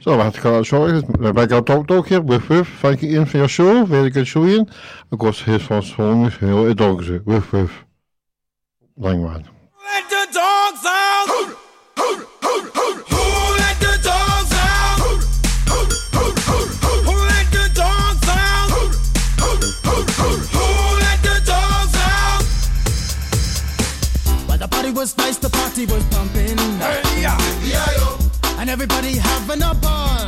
[0.00, 1.04] So I have to cut that short.
[1.18, 2.68] Rebecca Dog Dog here, woof woof.
[2.80, 3.84] Thank you Ian for your show.
[3.84, 4.68] Very good show Ian.
[5.10, 7.08] Of course his first song is Hello to Dogs.
[7.08, 7.84] Woof woof.
[8.98, 9.44] Langman.
[9.84, 11.26] Let the dogs out!
[11.26, 11.56] Who
[13.58, 14.98] let the dogs out?
[15.68, 15.76] Who
[17.12, 18.68] let the dogs out?
[19.40, 22.42] Who let the dogs out?
[24.48, 26.58] Well, the party was nice, the party was pumping.
[26.78, 28.23] Hey, yeah.
[28.64, 30.24] And everybody having a ball.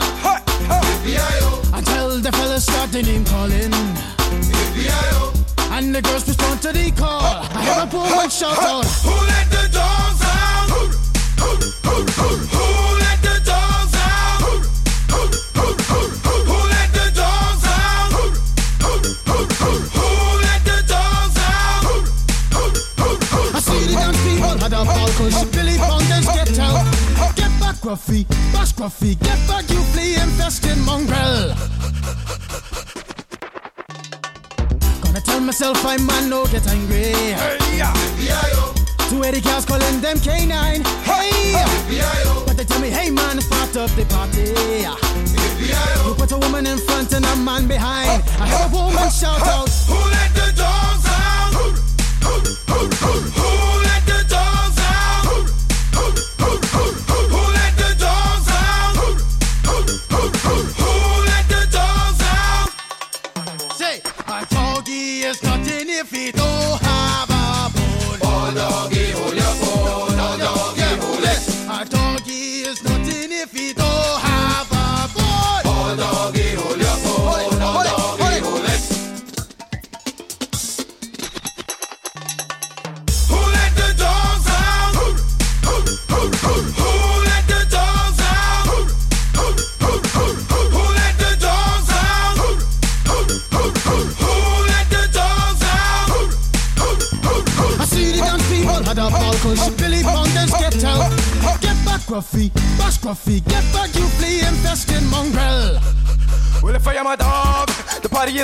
[1.73, 3.73] Until the fellas start the name calling.
[5.73, 7.23] And the girls respond to the call.
[7.23, 8.85] I hear a poor one shout out.
[8.85, 10.69] Who let the dogs out?
[10.69, 12.86] Who let the
[27.87, 28.73] Back, Gruffy, bash
[29.21, 31.55] get back, you flea infested mongrel.
[35.03, 37.13] Gonna tell myself I man no get angry.
[37.15, 37.95] Hey, yeah.
[39.09, 40.85] Two Eddie cars calling them K9.
[41.05, 41.53] Hey!
[41.97, 42.45] Yo.
[42.45, 44.51] But they tell me, hey man, it's part of the party.
[46.09, 48.25] You put a woman in front and a man behind.
[48.41, 49.69] I heard a woman shout out.
[49.87, 51.53] Who let the dogs out?
[51.55, 53.66] Who let the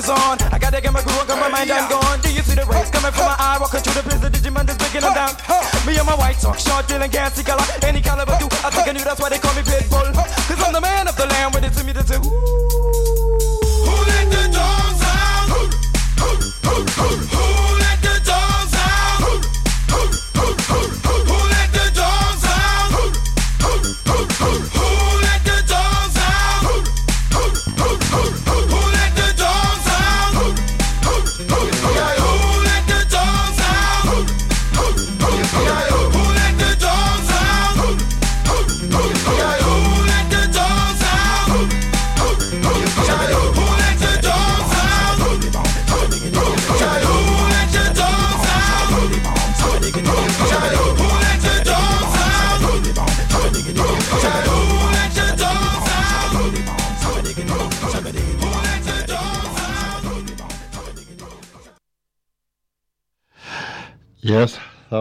[0.02, 0.36] is on.
[0.50, 2.18] I gotta get my groove on, my mind, I'm gone.
[2.20, 3.58] Do you see the rays coming from my eye?
[3.60, 5.34] Walking through the prison, Digimon is breaking them down.
[5.86, 8.46] Me and my white talk, short, dealing, gassy color, any caliber do.
[8.66, 10.10] I think I knew that's why they call me Pitbull.
[10.12, 11.06] Cause I'm the man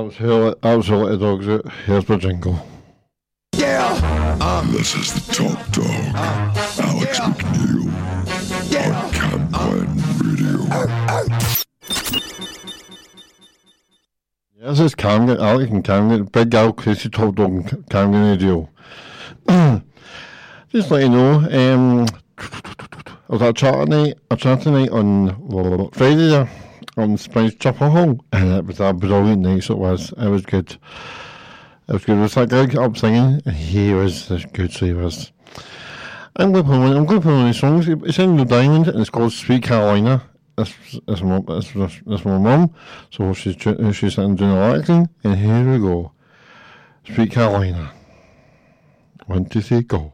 [0.01, 1.47] was Hello, that was Hello to Dogs.
[1.47, 1.59] Eh?
[1.85, 2.65] Here's my jingle.
[3.55, 4.37] Yeah.
[4.41, 4.71] Um.
[4.71, 7.85] This is the Top Dog, uh, uh, Alex McNeil,
[8.77, 10.59] on Camglen uh, Radio.
[14.59, 18.69] Yes, it's Camden, Alec and Camden, Big Al, Chrissy Top Dog and Camden Radio.
[20.69, 22.05] Just let you know, um,
[22.37, 26.49] I was at a chat night, a chat night on Friday there,
[26.97, 30.13] on Springs Chapel Hall, and it was a brilliant night, so it was.
[30.17, 30.77] It was good.
[31.87, 32.17] It was good.
[32.17, 35.31] It was that guy up singing, and he was as good, so he was.
[36.37, 37.87] I'm going to put on, I'm going to put on these songs.
[37.87, 40.23] It's in Neil Diamond, and it's called Sweet Carolina.
[40.55, 40.73] That's,
[41.07, 42.73] that's, my, that's, that's my mum.
[43.11, 46.13] So she's, she's sitting doing the acting, and here we go.
[47.05, 47.91] Sweet Carolina.
[49.25, 50.13] One, two, three, go.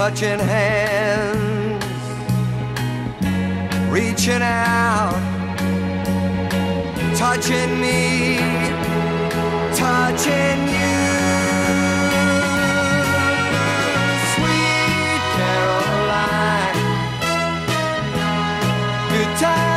[0.00, 1.84] touching hands,
[3.90, 5.12] reaching out,
[7.18, 8.38] touching me,
[9.76, 11.00] touching you.
[14.32, 16.76] Sweet Caroline,
[19.10, 19.69] good times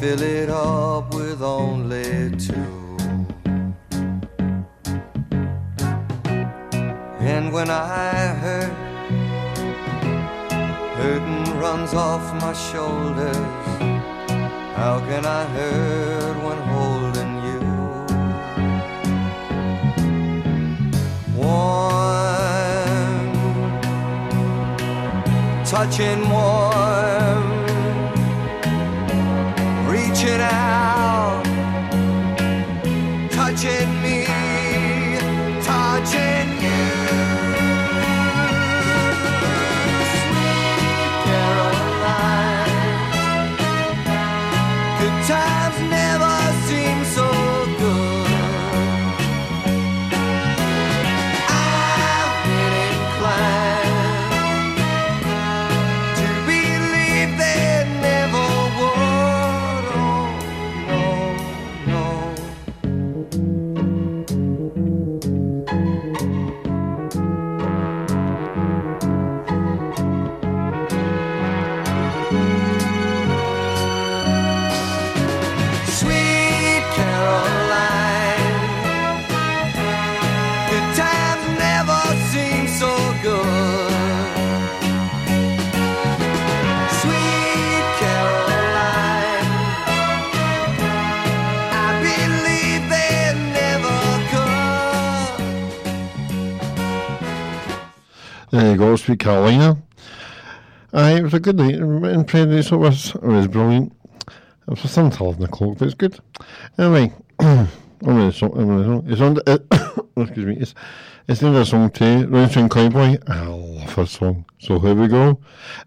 [0.00, 2.96] fill it up with only two.
[7.20, 8.72] And when I hurt,
[10.96, 13.36] hurting runs off my shoulders.
[14.74, 17.60] How can I hurt when holding you?
[21.36, 23.28] Warm,
[25.66, 26.29] touching
[99.10, 99.76] Sweet Carolina.
[100.92, 102.70] Aye, it was a good night in in Paradise.
[102.70, 103.12] It was.
[103.16, 103.92] It was brilliant.
[104.28, 106.20] It was some television o'clock, but it's good.
[106.78, 107.68] Anyway, I'm
[108.02, 108.52] really song.
[108.54, 109.04] I'm really song.
[109.08, 109.34] It's on.
[109.34, 110.58] The, uh, excuse me.
[110.58, 110.76] It's
[111.26, 112.28] it's in the song too.
[112.28, 113.18] Racing Cowboy.
[113.26, 114.44] I love her song.
[114.60, 115.40] So here we go.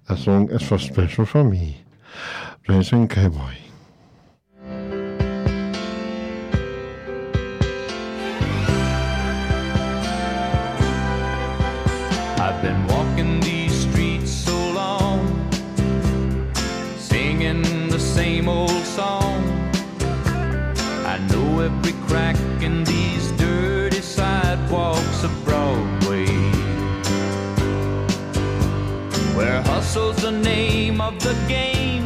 [0.10, 1.78] A song is for special for me.
[2.68, 3.56] Racing Cowboy.
[12.38, 12.93] I've been
[31.07, 32.05] of the game,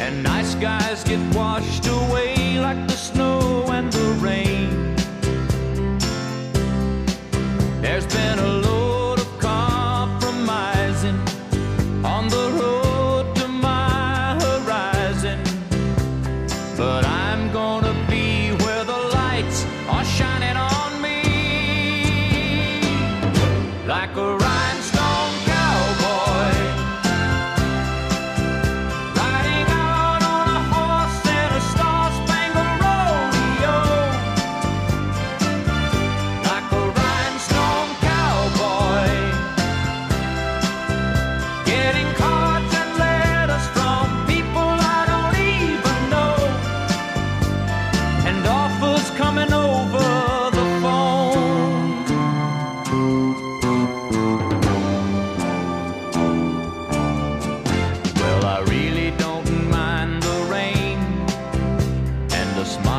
[0.00, 3.55] and nice guys get washed away like the snow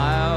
[0.08, 0.37] smile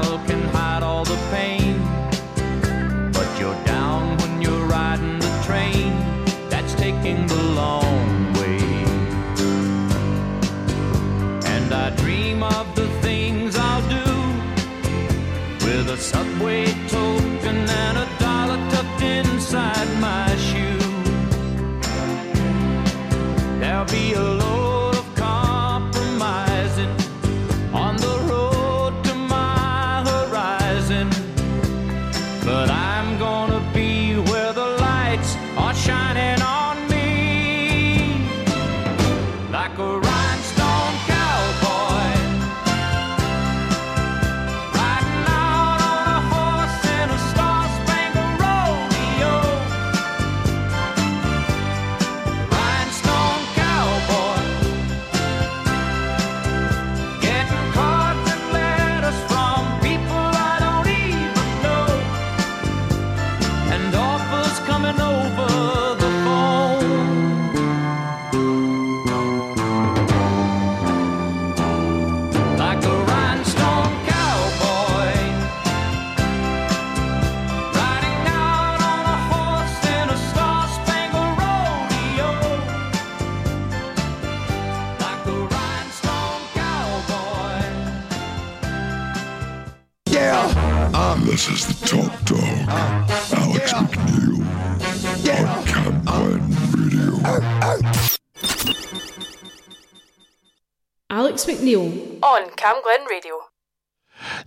[101.61, 102.19] McNeil.
[102.23, 103.33] On Camglen Radio.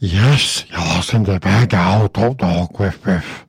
[0.00, 3.46] Yes, you're listening to Big Al Top Dog with Biff.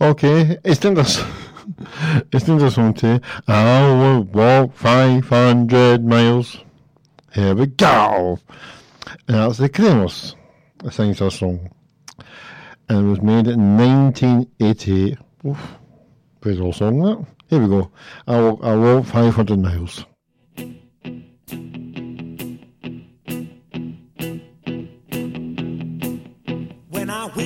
[0.00, 1.22] okay, it's in this.
[2.32, 3.20] It's in this one too.
[3.48, 6.58] I will walk 500 miles.
[7.32, 8.38] Here we go.
[9.28, 10.34] And that's the Cremos
[10.78, 11.70] that sings this song.
[12.88, 15.18] And it was made in 1988.
[15.46, 15.78] Oof,
[16.40, 17.26] pretty old song that.
[17.48, 17.90] Here we go.
[18.26, 20.04] I will, walk 500 miles.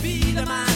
[0.00, 0.75] vida mais.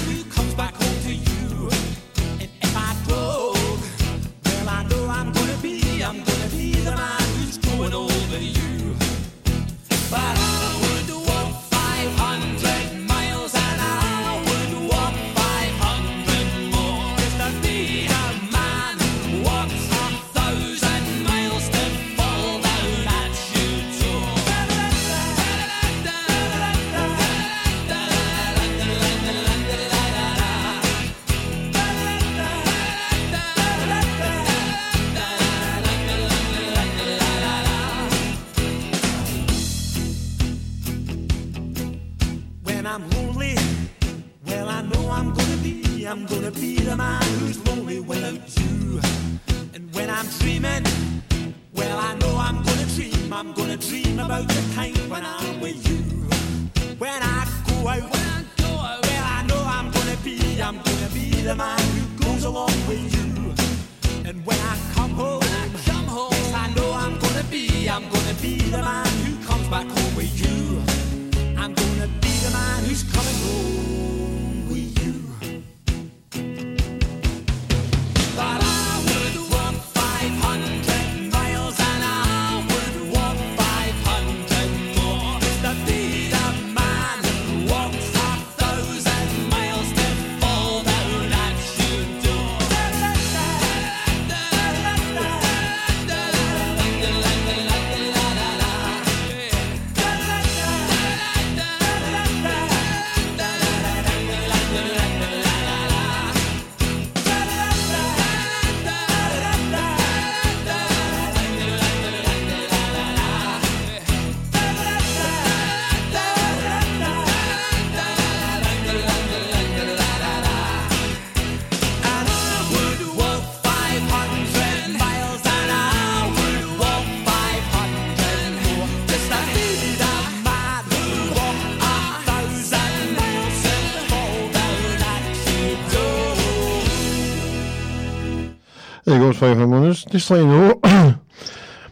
[139.10, 140.04] There goes 500 minutes.
[140.04, 140.80] Just let you know,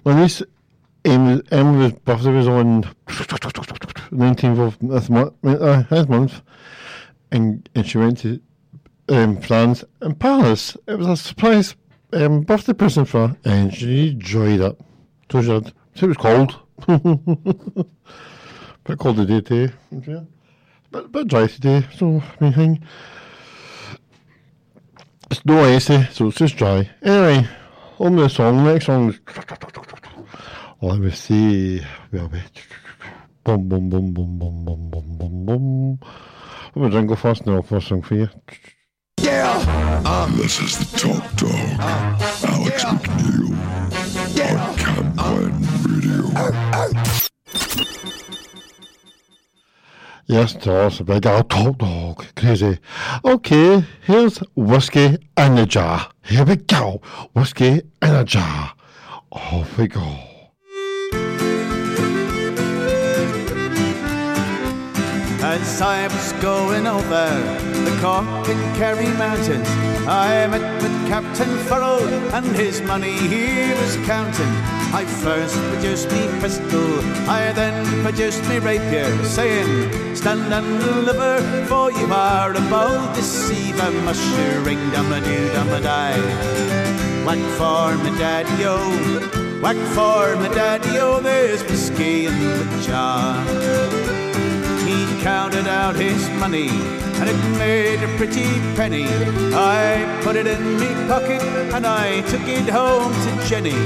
[0.05, 0.41] my niece
[1.05, 6.43] Em- Emily's birthday was on 19th of this month, uh, this month
[7.33, 8.41] and, and she went to
[9.09, 10.77] um, France and Paris.
[10.87, 11.75] It was a surprise
[12.13, 14.81] um, birthday present for her and she enjoyed it.
[15.33, 16.55] So she had, so it was cold.
[18.85, 19.71] bit cold today too.
[19.91, 20.21] Yeah.
[20.93, 22.87] Bit, bit dry today, so I mean.
[25.31, 26.89] It's no icy, so it's just dry.
[27.03, 27.47] Anyway,
[27.99, 29.21] on the song, next song is.
[30.81, 31.83] Let me see.
[32.11, 32.41] Where we?
[33.45, 35.99] Boom, boom, boom, boom, boom, boom, boom, boom, boom.
[36.75, 38.29] Let me drink go first now, first song for you.
[39.21, 40.03] Yeah!
[40.07, 40.37] Um.
[40.37, 41.51] This is the top dog,
[42.49, 43.51] Alex McNeil,
[44.57, 45.55] on Camglen
[45.85, 46.33] Radio.
[46.37, 47.28] Oh, oh.
[50.31, 52.23] Yes, Doris, a big old top dog.
[52.37, 52.79] Crazy.
[53.25, 56.11] Okay, here's whiskey in a jar.
[56.23, 57.01] Here we go.
[57.33, 58.75] Whiskey in a jar.
[59.33, 60.28] Off we go.
[65.51, 67.27] As I was going over
[67.87, 69.67] the Cork and Kerry mountains,
[70.07, 74.55] I met with Captain Farrell and his money he was counting.
[74.93, 81.91] I first produced me pistol, I then produced me rapier, saying, Stand and deliver, for
[81.93, 86.21] you are a bold deceiver, mushering dum a doo dum a die.
[87.25, 88.77] Whack for me daddy o,
[89.63, 93.98] whack for me daddy o, there's whiskey in the jar.
[95.21, 96.69] Counted out his money
[97.21, 99.07] and it made a pretty penny.
[99.53, 101.43] I put it in me pocket
[101.75, 103.79] and I took it home to Jenny.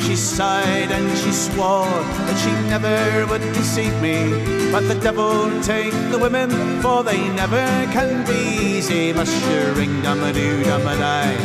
[0.00, 4.70] She sighed and she swore that she never would deceive me.
[4.72, 9.12] But the devil take the women, for they never can be easy.
[9.12, 11.36] Mushering dum a doo dum a die.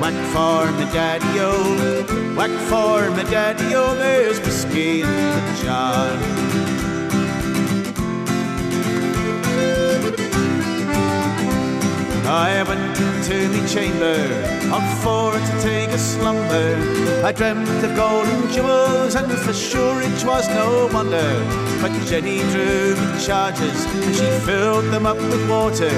[0.00, 6.71] Whack for me daddy o, whack for me daddy o, there's whiskey in the jar.
[12.32, 14.16] I went into me chamber
[14.72, 17.22] on for to take a slumber.
[17.22, 21.30] I dreamt of golden jewels, and for sure it was no wonder.
[21.82, 25.94] But Jenny drew me charges, and she filled them up with water,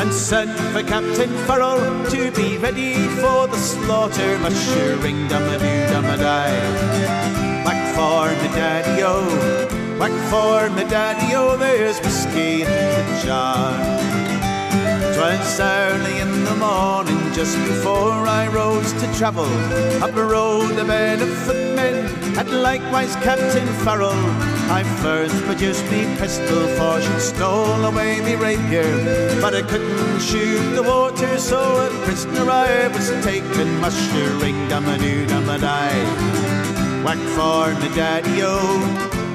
[0.00, 4.38] and sent for Captain Farrell to be ready for the slaughter.
[4.38, 6.62] Mushering dum a doo dum a die.
[7.64, 9.18] Whack for me daddy o,
[9.98, 14.11] whack for me daddy o, there's whiskey in the jar.
[15.14, 19.50] Twas early in the morning, just before I rose to travel.
[20.02, 22.06] Up the road, a bed of footmen,
[22.38, 24.22] and likewise Captain Farrell.
[24.70, 29.40] I first produced me pistol, for she stole away me rapier.
[29.40, 34.98] But I couldn't shoot the water, so a prisoner I was taken, mushering dum a
[34.98, 35.58] doo dum a.
[37.04, 38.78] Whack for me daddy o,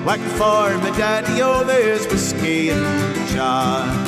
[0.05, 4.06] whack for me daddy o, there's whiskey in the jar.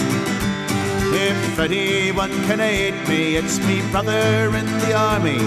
[1.21, 5.39] If anyone can aid me, it's me brother in the army.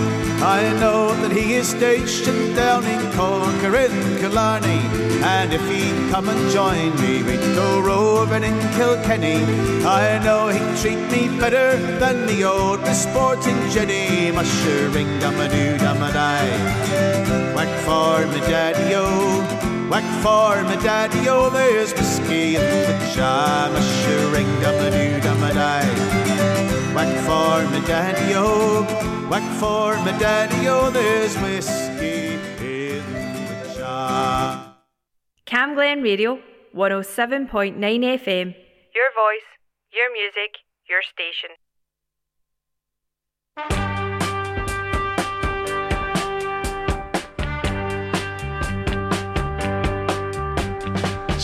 [0.42, 4.82] I know that he is stationed down in Cork or in Killarney.
[5.24, 9.40] And if he'd come and join me, we'd go roving in Kilkenny.
[9.87, 14.30] I know he'd treat me better than the old sporting Jenny.
[14.30, 17.54] Mushering dum a doo dum a die.
[17.54, 19.51] Whack for me daddy o.
[19.92, 25.42] Whack for me daddy o, there's whiskey in the jar, mushering dum a doo dum
[25.42, 25.85] a die.
[26.94, 28.85] Whack for me daddy o,
[29.28, 34.76] whack for me daddy o, there's whiskey in the jar.
[35.44, 36.40] Camglen Radio,
[36.74, 38.55] 107.9 FM.
[38.94, 39.48] Your voice,
[39.92, 40.57] your music,
[40.88, 41.50] your station.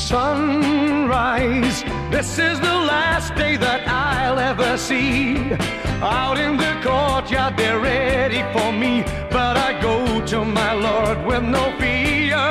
[0.09, 1.83] Sunrise.
[2.11, 5.53] This is the last day that I'll ever see.
[6.01, 9.03] Out in the courtyard, they're ready for me.
[9.31, 12.47] But I go to my Lord with no fear.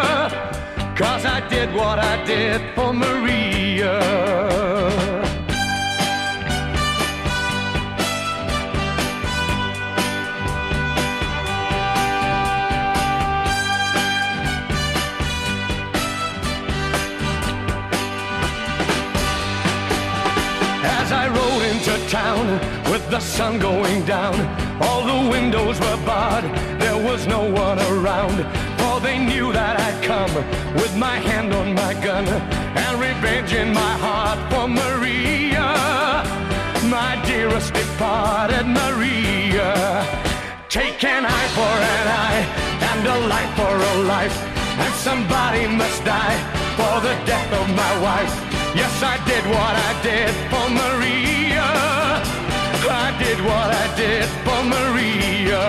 [0.96, 3.98] Cause I did what I did for Maria.
[22.08, 22.48] Town
[22.90, 24.36] with the sun going down,
[24.82, 26.46] all the windows were barred,
[26.80, 28.38] there was no one around.
[28.80, 30.34] For they knew that I'd come
[30.76, 35.68] with my hand on my gun and revenge in my heart for Maria,
[36.88, 39.72] my dearest departed Maria.
[40.70, 42.44] Take an eye for an eye
[42.90, 44.38] and a life for a life,
[44.84, 46.40] and somebody must die
[46.80, 48.34] for the death of my wife.
[48.76, 51.57] Yes, I did what I did for Maria.
[53.20, 55.66] Did what I did for Maria.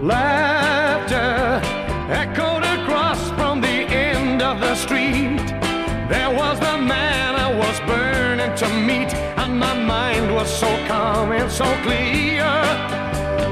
[0.00, 1.60] Laughter
[2.08, 5.46] echoed across from the end of the street.
[6.08, 11.32] There was the man I was burning to meet, and my mind was so calm
[11.32, 12.44] and so clear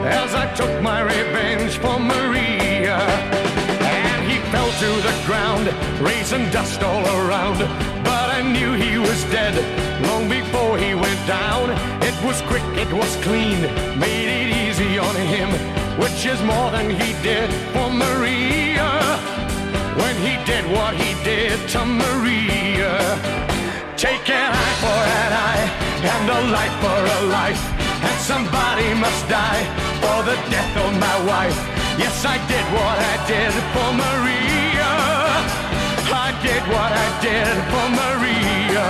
[0.06, 2.98] as I took my revenge for Maria.
[3.80, 5.66] And he fell to the ground,
[6.00, 7.58] raising dust all around.
[8.04, 9.54] But I knew he was dead
[10.08, 11.70] long before he went down.
[12.02, 13.60] It was quick, it was clean,
[13.96, 15.50] made it easy on him,
[16.02, 18.90] which is more than he did for Maria.
[20.00, 22.98] When he did what he did to Maria.
[23.96, 25.66] Take an eye for an eye
[26.12, 27.62] and a life for a life.
[28.08, 29.62] And somebody must die
[30.02, 31.58] for the death of my wife.
[32.02, 34.63] Yes, I did what I did for Maria.
[36.44, 38.88] Did what I did for Maria.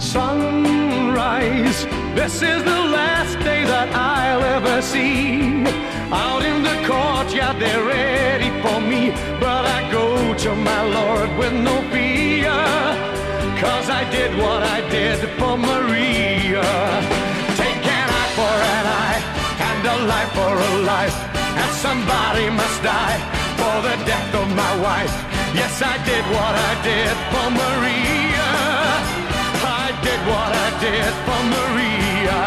[0.00, 1.84] sunrise.
[2.16, 5.62] This is the last day that I'll ever see.
[6.10, 9.27] Out in the courtyard, they're ready for me.
[10.44, 12.54] To my Lord with no fear.
[13.58, 16.62] Cause I did what I did for Maria.
[17.58, 19.20] Take an eye for an eye
[19.68, 21.18] and a life for a life.
[21.58, 23.18] And somebody must die
[23.58, 25.10] for the death of my wife.
[25.58, 28.50] Yes, I did what I did for Maria.
[29.82, 32.40] I did what I did for Maria.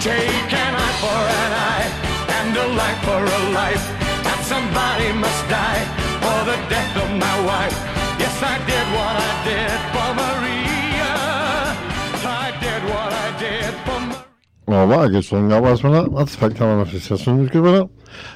[0.00, 1.88] Take an eye for an eye
[2.40, 3.84] and a life for a life.
[4.24, 5.99] And somebody must die
[6.44, 7.76] the death of my wife.
[8.18, 11.12] Yes, I did what I did for Maria.
[12.24, 14.24] I did what I did for Maria.
[14.66, 16.16] Well, what a good song that was, wasn't it?
[16.16, 17.88] That's the fact I'm if this one was good with it.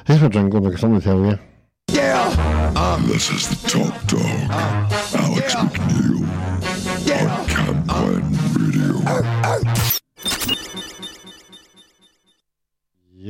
[0.05, 1.39] Here's my drink going, something to tell you.
[2.75, 4.89] Um, this is the top dog, um,
[5.23, 5.94] Alex McNeil,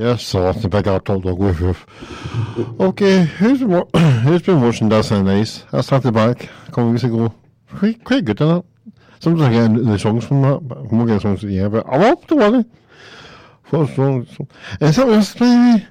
[0.05, 1.75] Yes, have to pick up Top Dog with you.
[2.79, 3.83] Okay, who's been,
[4.21, 5.63] who's been watching Dancing on Ice?
[5.73, 7.33] I started back a couple of weeks ago.
[7.75, 8.65] Quite, quite good, isn't it?
[9.19, 11.87] Sometimes I get the songs from that, but I'm not getting songs from the but
[11.87, 12.71] I love the one.
[13.71, 14.27] What song?
[14.79, 15.87] Is that what's maybe?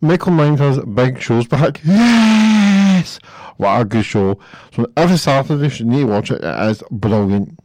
[0.00, 1.80] Michael Minders big shows back.
[1.84, 3.20] Yes!
[3.58, 4.40] What a good show.
[4.74, 6.42] So every Saturday you need to watch it.
[6.42, 7.56] It is brilliant.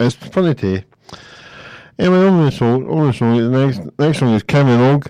[0.00, 0.82] It's funny too.
[2.00, 5.08] Anyway, on the song, on the song, the next next song is Kevin Og.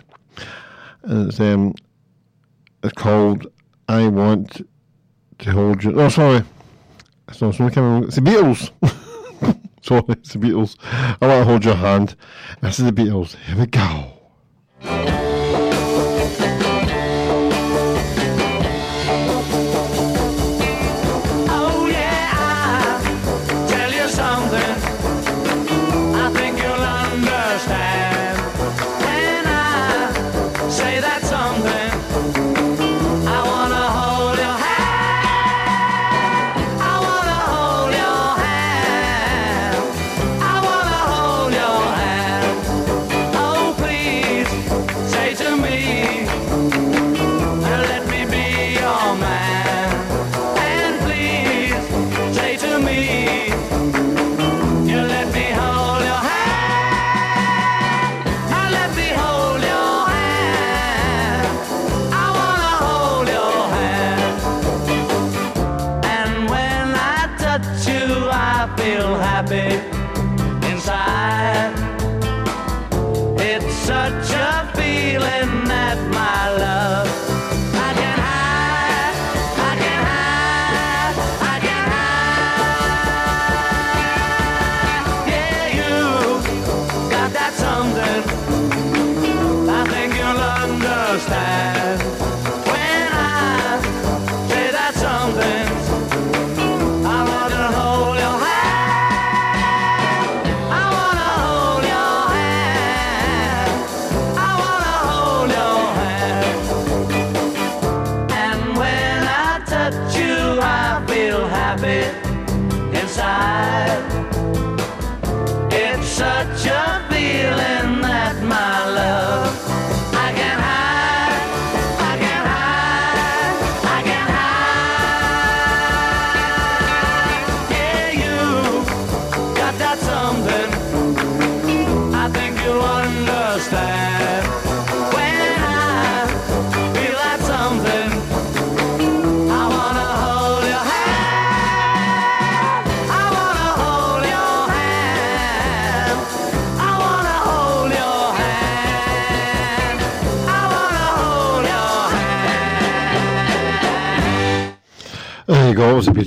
[1.07, 1.75] And it's um
[2.83, 3.47] it's called
[3.89, 4.67] I Want
[5.39, 6.01] to Hold You.
[6.01, 6.43] Oh sorry.
[7.29, 8.71] It's not it's not It's the Beatles.
[9.83, 10.77] sorry, it's the Beatles.
[10.83, 12.17] I want to hold your hand.
[12.61, 13.37] This is the Beatles.
[13.37, 15.26] Here we go.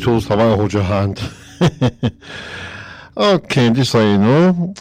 [0.06, 1.22] Was the to hold your hand.
[3.18, 4.74] okay, just so you know,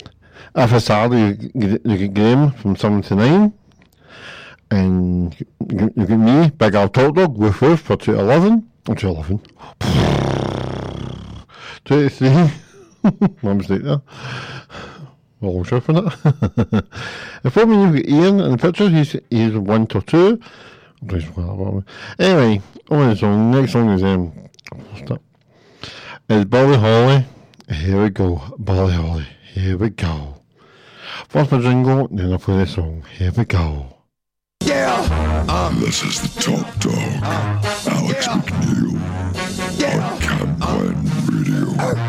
[0.54, 3.52] after Saturday, you you get game from 7 to 9.
[4.70, 5.46] And you,
[5.96, 8.68] get me, Big Al Top Dog, Woof Woof for 211.
[8.88, 9.40] Oh, 211.
[11.84, 12.50] 23.
[13.42, 14.02] My mistake there.
[15.40, 16.84] Well, sure for that.
[17.42, 18.90] Before me, you've got Ian in the picture.
[18.90, 20.40] He's, he's 1 to 2.
[22.18, 23.50] Anyway, on the song.
[23.52, 24.32] Next song is, um,
[24.74, 25.20] what's that?
[26.28, 27.24] It's Bolly Holly.
[27.70, 28.40] Here we go.
[28.58, 29.26] Bolly Holly.
[29.52, 30.34] Here we go.
[31.28, 33.04] First my jingle, then I play the song.
[33.16, 33.94] Here we go.
[34.62, 35.46] Yeah.
[35.48, 35.80] Um.
[35.80, 37.60] This is the top dog, uh.
[37.90, 38.94] Alex McNeil,
[39.94, 41.74] on Camp One Radio.
[41.82, 42.07] Uh.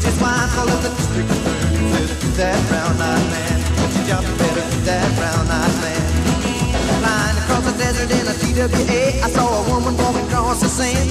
[0.00, 1.76] The judge's wife called up the district attorney.
[2.20, 3.56] "Do that brown-eyed man.
[3.76, 6.04] Put your job better do that brown-eyed man.
[7.00, 11.10] Flying across the desert in a TWA, I saw a woman walking across the sand.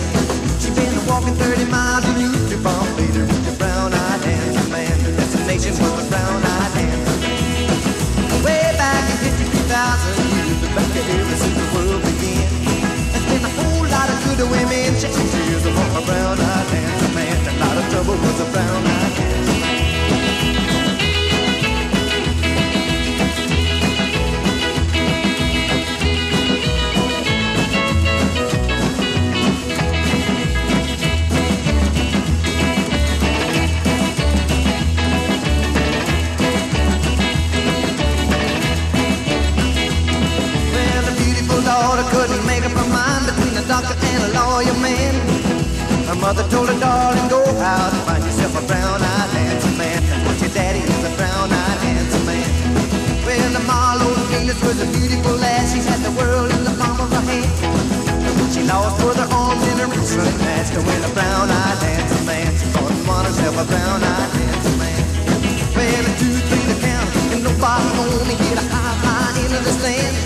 [0.59, 4.97] She'd been walking 30 miles and used to bomb later with the brown-eyed handsome man.
[5.17, 8.43] Destination was the brown-eyed handsome man.
[8.43, 12.49] Way back in 53,000 years, back ever since the world began.
[13.13, 15.29] There's been a whole lot of good women chasing
[15.99, 17.55] a brown-eyed handsome man.
[17.55, 19.79] A lot of trouble a brown-eyed handsome man.
[41.65, 45.38] Daughter couldn't make up her mind between a doctor and a lawyer man.
[46.09, 50.01] Her mother told her, darling, go out and find yourself a brown-eyed handsome man.
[50.25, 52.49] What your daddy is, a brown-eyed handsome man.
[53.29, 55.69] Well, the Marlowe Venus was a beautiful lass.
[55.69, 57.53] She had the world in the palm of her hand.
[58.49, 62.57] She lost both her arms and her wrists unmatched to win a brown-eyed handsome man.
[62.57, 65.05] She thought and won herself a brown-eyed handsome man.
[65.77, 69.73] Well, a two, three to count, and nobody only hit a high line into the
[69.77, 70.17] stand.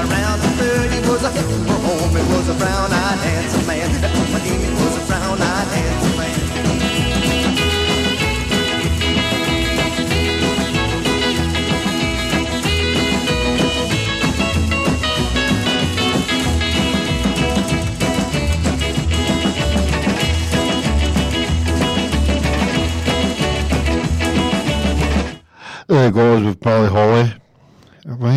[0.00, 1.20] Around the thirty was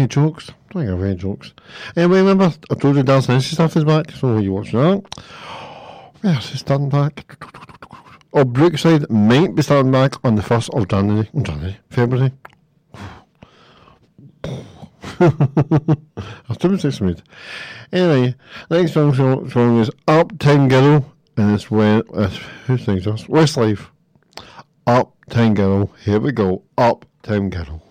[0.09, 0.51] jokes?
[0.69, 1.53] I think I've any jokes.
[1.95, 5.03] Anyway, remember, I told you Dancing Nancy stuff is back, so you watch that.
[6.23, 7.43] Yes, it's starting back.
[8.33, 11.29] Oh, Brookside might be starting back on the 1st of January.
[11.41, 11.77] January?
[11.89, 12.31] February?
[15.19, 17.15] I've too much to.
[17.91, 18.35] Anyway,
[18.69, 21.05] next song, song, song is Uptown Girl,
[21.37, 22.29] and it's when, uh,
[22.67, 23.23] who sings this?
[23.23, 23.87] Westlife.
[24.85, 26.63] Uptown Girl, here we go.
[26.77, 27.81] Uptown Girl.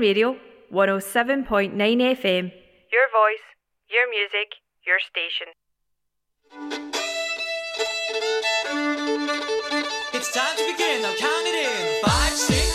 [0.00, 0.36] Radio,
[0.72, 2.52] 107.9 FM.
[2.92, 3.46] Your voice,
[3.88, 4.54] your music,
[4.86, 5.48] your station.
[10.14, 11.04] It's time to begin.
[11.04, 12.02] I'm counting in.
[12.02, 12.65] Five, six.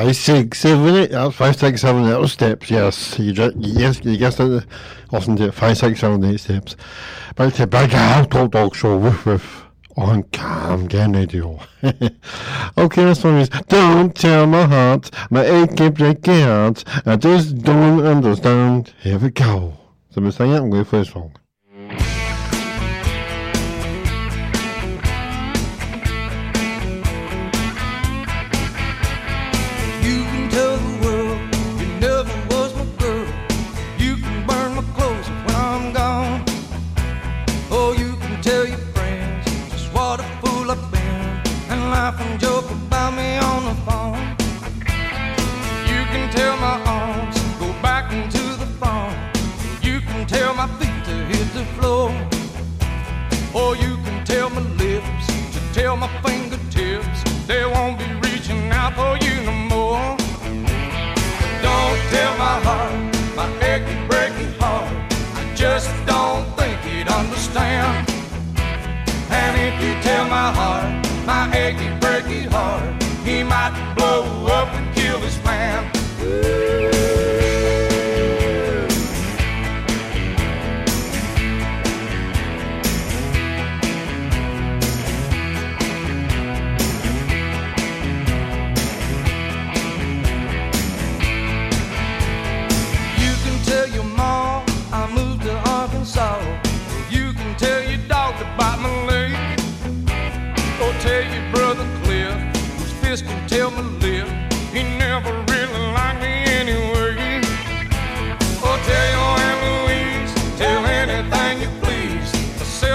[0.00, 1.10] Five, six, seven, eight.
[1.10, 2.70] That's five, six, seven little steps.
[2.70, 4.64] Yes, you just yes, you guessed it.
[5.12, 5.52] Listen to it.
[5.52, 6.74] Five, six, seven, eight steps.
[7.36, 8.96] Back to Big Al Top Dog Show.
[8.96, 9.66] Woof woof.
[9.98, 11.60] On Camglen Radio.
[12.78, 16.82] okay, this one is Don't Tell My Heart, My Achy Breaky Heart.
[17.06, 18.94] I Just Don't Understand.
[19.00, 19.76] Here we go.
[20.08, 21.36] So we sing it and go for a song.
[57.50, 60.16] they won't be reaching out for you no more.
[61.66, 62.94] Don't tell my heart,
[63.34, 64.88] my achy, breaking heart,
[65.40, 68.08] I just don't think he'd understand.
[69.40, 70.90] And if you tell my heart,
[71.26, 76.99] my achy, breaking heart, he might blow up and kill his man.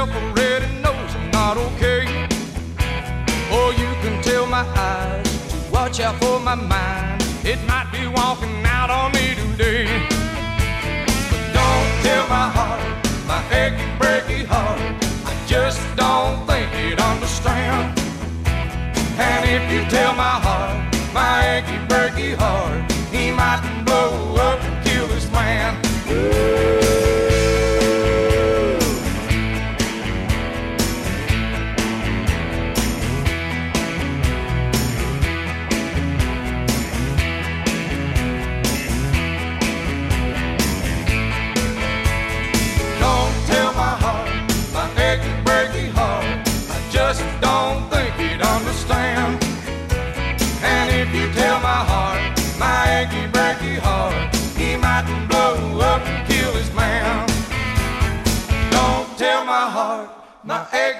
[0.05, 2.05] yourself already knows I'm not okay.
[3.51, 7.23] Or you can tell my eyes to watch out for my mind.
[7.43, 9.85] It might be walking out on me today.
[11.29, 12.81] But don't tell my heart,
[13.27, 14.79] my achy, breaky heart.
[15.25, 18.01] I just don't think it understands.
[19.17, 23.74] And if you tell my heart, my achy, breaky heart, he might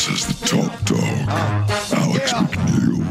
[0.00, 1.28] This is the top dog,
[1.92, 3.04] Alex McNeil,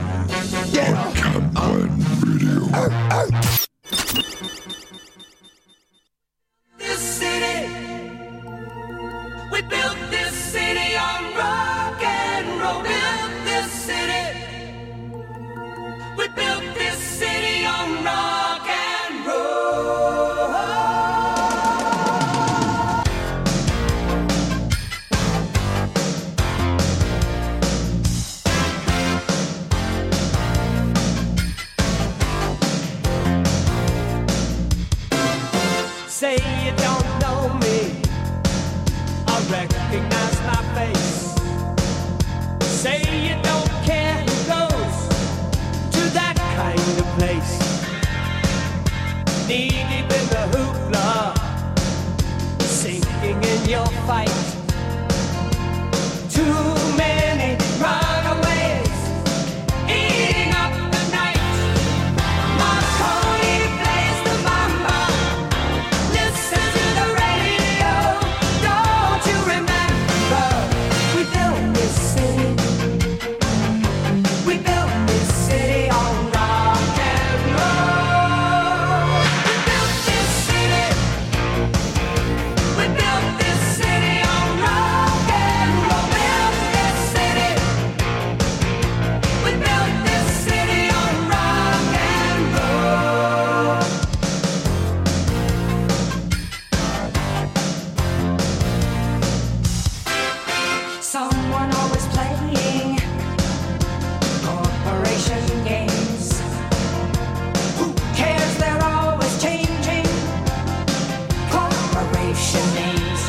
[112.57, 113.21] names.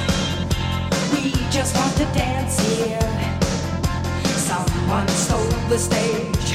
[1.13, 2.99] We just want to dance here.
[4.25, 6.50] Someone stole the stage.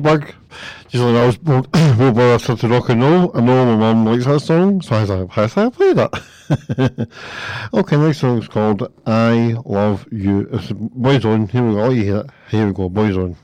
[0.00, 0.34] Hochberg.
[0.88, 3.30] She's like, I was born, born after to rock and roll.
[3.34, 7.08] I know my mum likes that song, so I was how should I play that?
[7.74, 10.48] okay, next song is called I Love You.
[10.52, 11.50] It's Boyzone.
[11.50, 11.90] Here we go.
[11.90, 12.30] You hear it.
[12.50, 12.88] Here we go.
[12.88, 13.36] Boyzone.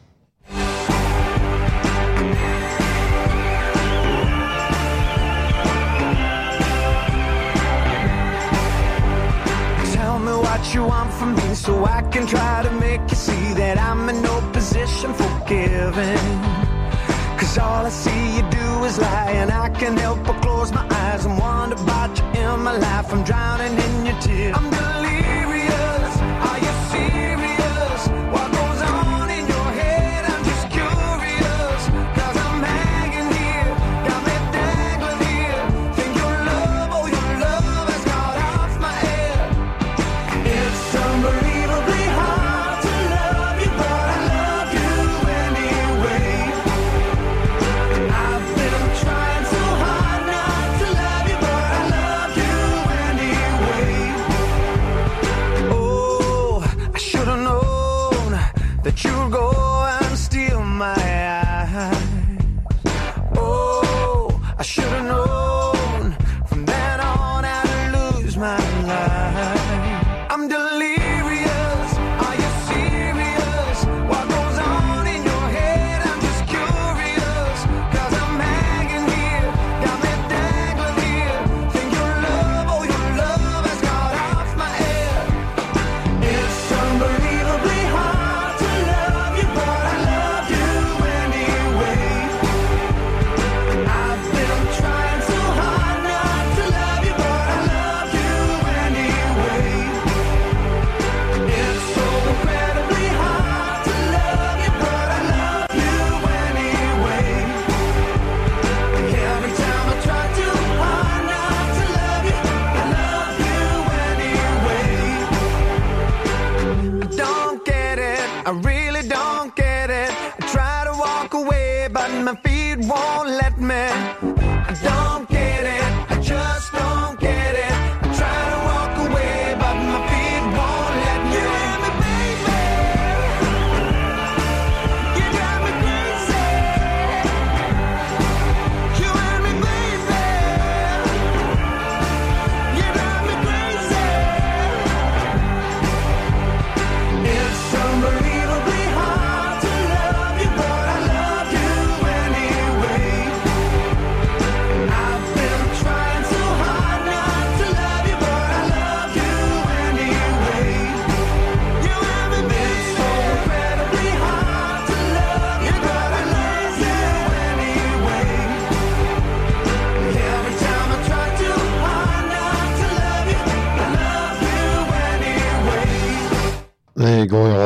[9.93, 13.55] Tell me what you want from me so I can try to make you see
[13.55, 14.62] that I'm an open
[15.03, 16.19] selfish and forgiving.
[17.39, 20.87] Cause all I see you do is lie, and I can't help but close my
[20.91, 23.13] eyes and wonder about you in my life.
[23.13, 25.02] I'm drowning in your tears.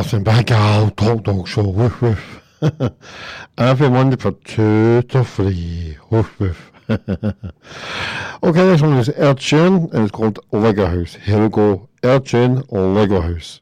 [0.06, 1.66] That's back Al Talk Dog Show.
[1.66, 2.40] Woof woof.
[3.58, 5.98] Every Monday for two to three.
[6.10, 6.70] Woof woof.
[6.88, 11.16] okay, this one is Ertune and it's called Lego House.
[11.16, 11.88] Here we go.
[12.04, 13.60] Ertune Lego House.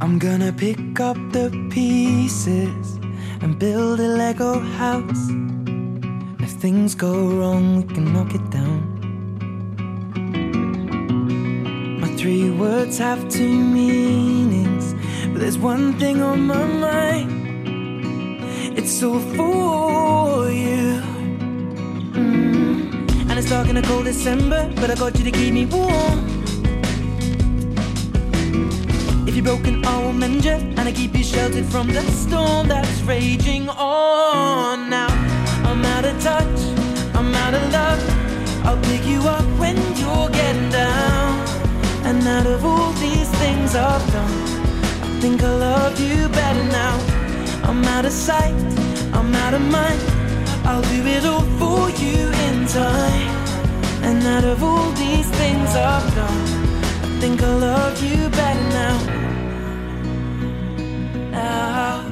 [0.00, 2.94] I'm gonna pick up the pieces
[3.42, 5.30] and build a Lego house.
[6.38, 8.87] If things go wrong, we can knock it down.
[12.18, 14.92] Three words have two meanings,
[15.30, 18.42] but there's one thing on my mind.
[18.76, 21.00] It's all for you.
[22.18, 23.30] Mm.
[23.30, 26.18] And it's dark in a cold December, but I got you to keep me warm.
[29.28, 32.66] If you're broken, I will mend you, and I keep you sheltered from the storm
[32.66, 34.90] that's raging on.
[34.90, 35.06] Now
[35.64, 36.58] I'm out of touch,
[37.14, 38.66] I'm out of love.
[38.66, 41.27] I'll pick you up when you're getting down.
[42.08, 44.36] And out of all these things I've done,
[45.02, 46.96] I think I love you better now.
[47.68, 48.54] I'm out of sight,
[49.12, 50.00] I'm out of mind.
[50.64, 53.28] I'll do it all for you in time.
[54.08, 56.44] And out of all these things I've done,
[57.04, 58.96] I think I love you better now.
[61.30, 62.04] Now.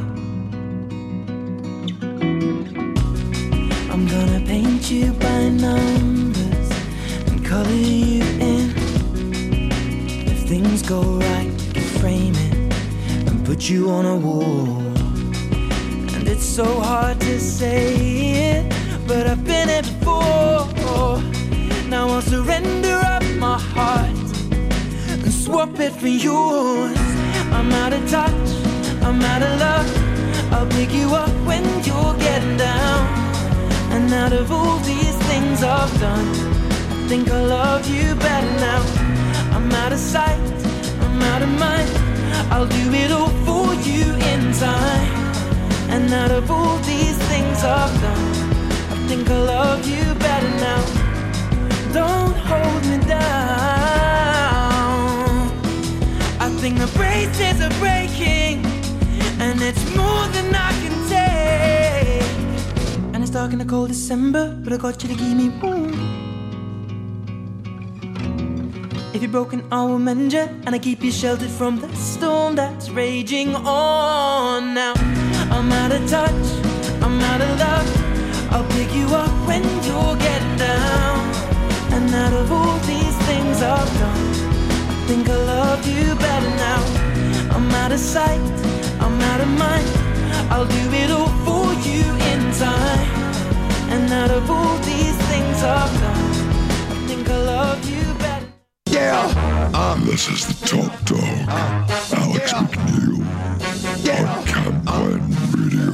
[3.92, 6.70] I'm gonna paint you by numbers
[7.28, 8.45] and color you in.
[10.76, 12.74] Things go right, can frame it
[13.26, 14.76] and put you on a wall.
[16.14, 17.94] And it's so hard to say
[18.50, 21.22] it, but I've been it before.
[21.88, 24.28] Now I'll surrender up my heart
[25.24, 26.98] and swap it for yours.
[27.56, 28.50] I'm out of touch,
[29.02, 30.52] I'm out of love.
[30.52, 33.06] I'll pick you up when you're getting down.
[33.92, 36.28] And out of all these things I've done,
[36.90, 38.82] I think I love you better now.
[39.56, 40.38] I'm out of sight,
[41.32, 41.90] out of mind.
[42.52, 45.14] I'll do it all for you in time.
[45.94, 48.32] And out of all these things I've done,
[48.94, 50.82] I think I love you better now.
[51.92, 53.26] Don't hold me down.
[56.44, 58.64] I think the braces are breaking,
[59.40, 63.14] and it's more than I can take.
[63.14, 66.25] And it's dark in the cold December, but I got you to keep me warm.
[69.16, 72.54] If you're broken, I will mend you, and I keep you sheltered from the storm
[72.54, 74.74] that's raging on.
[74.74, 74.92] Now
[75.50, 76.46] I'm out of touch,
[77.02, 78.52] I'm out of love.
[78.52, 81.18] I'll pick you up when you get down.
[81.94, 84.26] And out of all these things I've done,
[84.90, 86.82] I think I love you better now.
[87.56, 88.42] I'm out of sight,
[89.00, 89.88] I'm out of mind.
[90.52, 93.08] I'll do it all for you in time.
[93.94, 96.32] And out of all these things I've done,
[96.92, 97.95] I think I love you
[98.96, 99.28] better.
[99.76, 100.00] Yeah.
[100.04, 101.20] this is the Top Dog,
[102.18, 103.18] Alex McNeil,
[104.08, 105.22] on Camglen
[105.56, 105.92] Radio.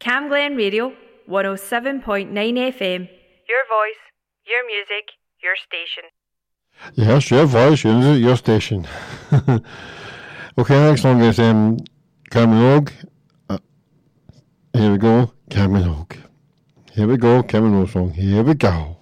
[0.00, 0.92] Camglen Radio,
[1.28, 3.08] 107.9 FM.
[3.48, 4.02] Your voice,
[4.46, 5.04] your music,
[5.42, 6.04] your station.
[6.94, 8.86] Yes, your voice, your, your station.
[10.58, 11.78] okay, next song is um,
[12.30, 12.92] Cameron Oak.
[13.48, 13.58] Uh,
[14.74, 16.18] here we go, Cameron Oak.
[16.92, 18.10] Here we go, Cameron Oak song.
[18.12, 18.95] Here we go.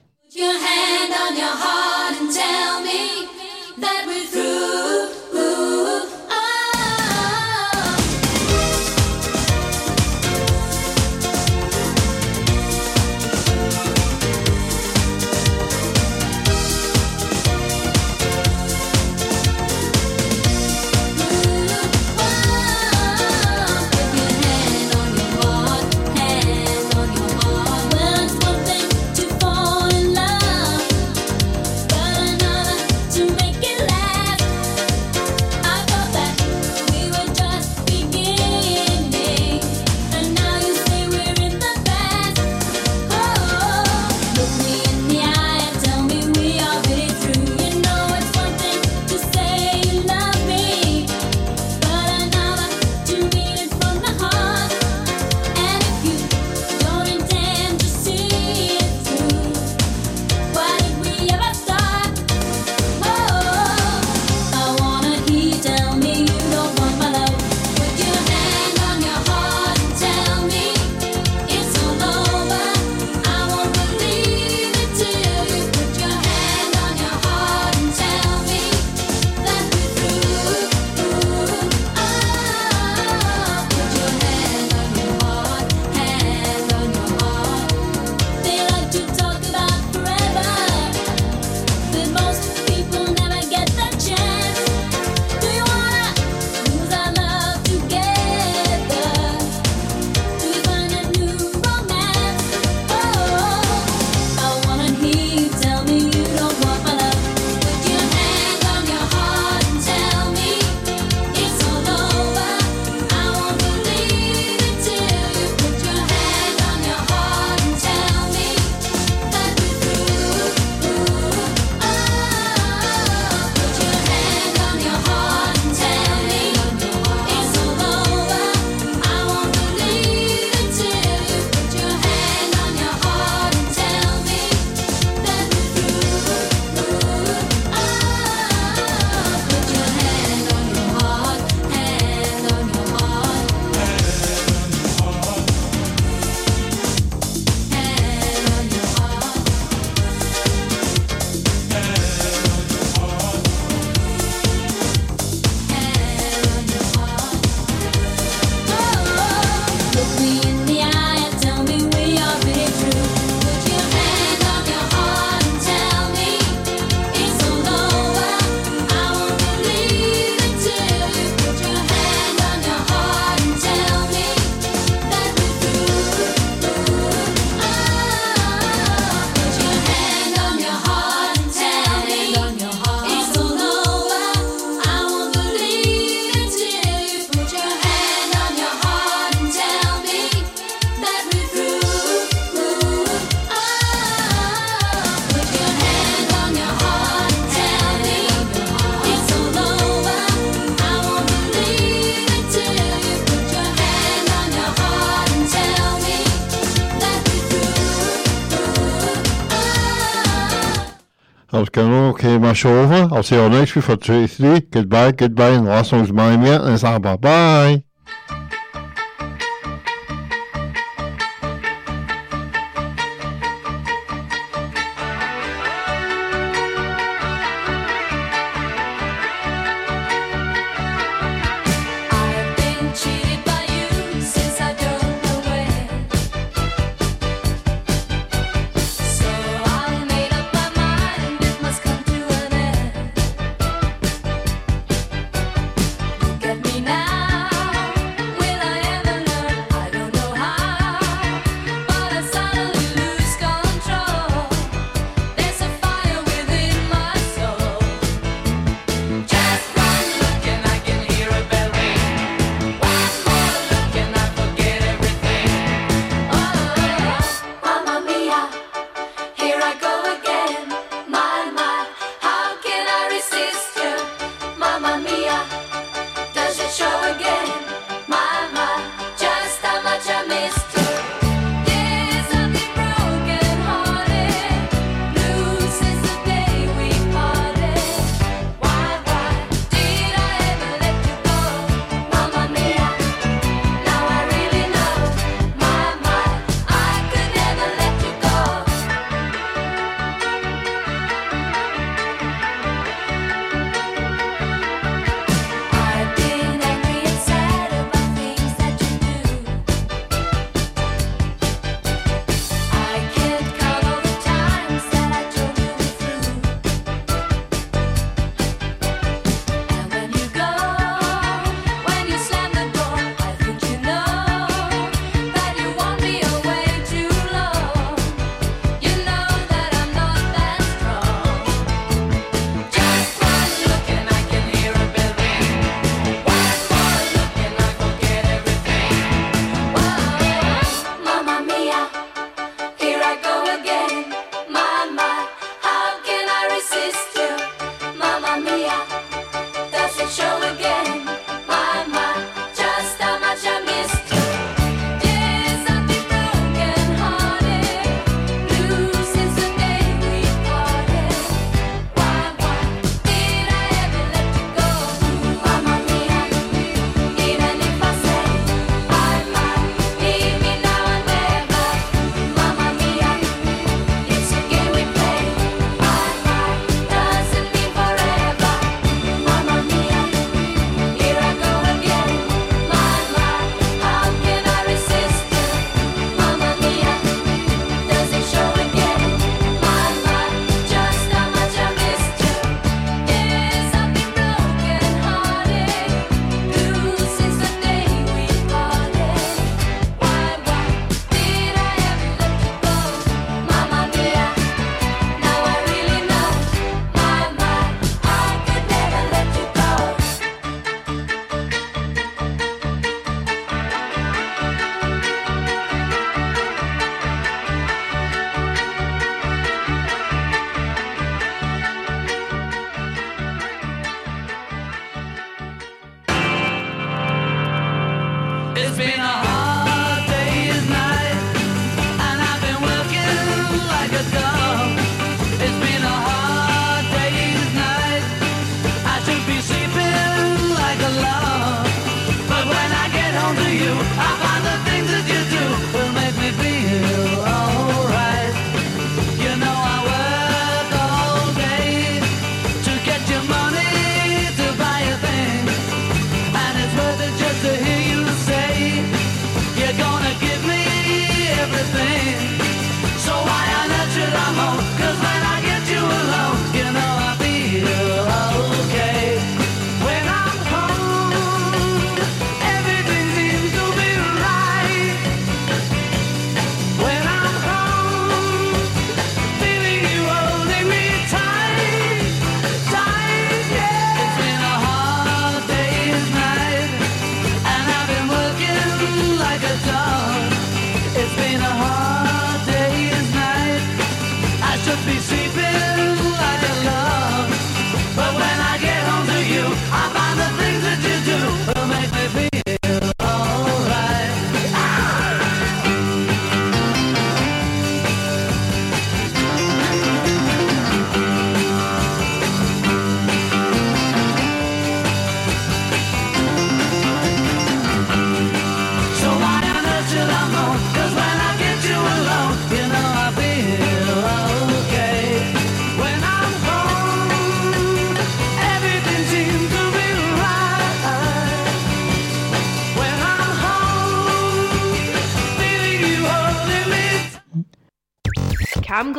[212.65, 213.15] Over.
[213.15, 214.61] I'll see you all next week for 23.
[214.71, 217.84] Goodbye, goodbye, and the last song's my mate, and it's bye bye.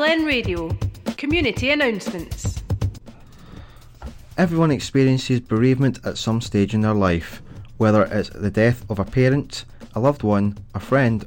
[0.06, 0.70] Glen Radio.
[1.18, 2.62] Community announcements.
[4.38, 7.42] Everyone experiences bereavement at some stage in their life,
[7.78, 11.24] whether it's the death of a parent, a loved one, a friend,